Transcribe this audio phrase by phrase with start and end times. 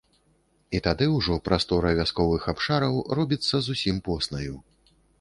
[0.77, 4.55] І тады ўжо прастора вясковых абшараў робіцца зусім поснаю.